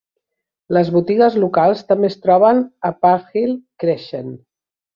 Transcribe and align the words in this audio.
Les 0.77 0.87
botigues 0.95 1.37
locals 1.43 1.85
també 1.91 2.11
es 2.13 2.17
troben 2.25 2.63
a 2.91 2.93
Parkhill 3.05 3.55
Crescent. 3.85 4.37